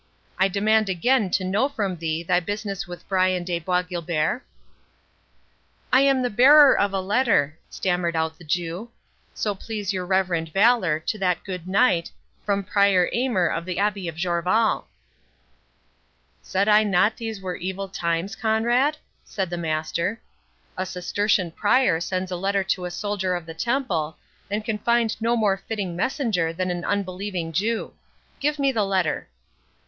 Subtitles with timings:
[0.39, 4.41] I demand again to know from thee thy business with Brian de Bois Guilbert?"
[5.93, 8.89] "I am bearer of a letter," stammered out the Jew,
[9.35, 12.09] "so please your reverend valour, to that good knight,
[12.43, 14.85] from Prior Aymer of the Abbey of Jorvaulx."
[16.41, 20.19] "Said I not these were evil times, Conrade?" said the Master.
[20.79, 24.17] "A Cistertian Prior sends a letter to a soldier of the Temple,
[24.49, 29.27] and can find no more fitting messenger than an unbelieving Jew.—Give me the letter."